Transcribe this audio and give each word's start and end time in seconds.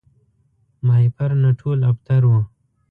ماهیپر 0.87 1.29
نه 1.43 1.49
ټول 1.59 1.79
ابتر 1.91 2.21
وو 2.29 2.41